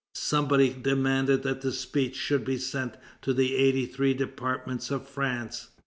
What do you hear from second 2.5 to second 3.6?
sent to the